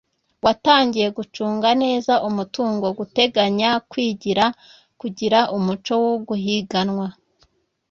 [0.45, 4.45] watangiye, gucunga neza umutungo, guteganya, kwigira,
[5.01, 7.07] kugira umuco wo guhiganwa